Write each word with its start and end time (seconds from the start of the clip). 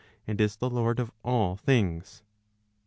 I 0.27 0.31
and 0.31 0.41
is 0.41 0.55
the 0.55 0.67
lord 0.67 0.99
of 0.99 1.11
all 1.23 1.55
things. 1.57 2.23